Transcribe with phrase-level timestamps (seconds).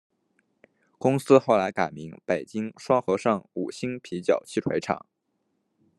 [0.97, 5.05] 公司后来改名北京双合盛五星啤酒汽水厂。